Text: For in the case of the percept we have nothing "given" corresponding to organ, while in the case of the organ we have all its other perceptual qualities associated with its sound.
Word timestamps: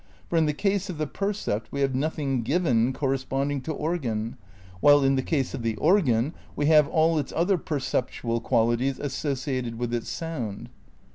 For 0.31 0.35
in 0.35 0.47
the 0.47 0.53
case 0.53 0.89
of 0.89 0.97
the 0.97 1.05
percept 1.05 1.71
we 1.71 1.81
have 1.81 1.93
nothing 1.93 2.41
"given" 2.41 2.91
corresponding 2.91 3.61
to 3.61 3.71
organ, 3.71 4.35
while 4.79 5.03
in 5.03 5.13
the 5.15 5.21
case 5.21 5.53
of 5.53 5.61
the 5.61 5.75
organ 5.75 6.33
we 6.55 6.65
have 6.65 6.87
all 6.87 7.19
its 7.19 7.31
other 7.35 7.59
perceptual 7.59 8.41
qualities 8.41 8.97
associated 8.97 9.77
with 9.77 9.93
its 9.93 10.09
sound. 10.09 10.69